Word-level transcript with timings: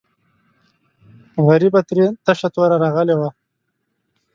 غریبه 1.45 1.81
ترې 1.87 2.05
تشه 2.25 2.47
توره 2.53 2.77
راغلې 2.83 3.15
وه. 3.19 3.29